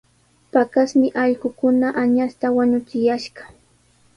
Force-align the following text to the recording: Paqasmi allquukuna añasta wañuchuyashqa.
Paqasmi 0.51 1.07
allquukuna 1.23 1.87
añasta 2.03 2.47
wañuchuyashqa. 2.55 3.43